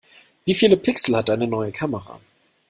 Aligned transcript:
Wie 0.45 0.55
viele 0.55 0.77
Pixel 0.77 1.15
hat 1.15 1.29
deine 1.29 1.45
neue 1.45 1.71
Kamera? 1.71 2.19